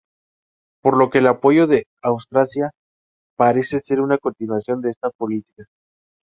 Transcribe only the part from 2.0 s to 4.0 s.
Austrasia parece ser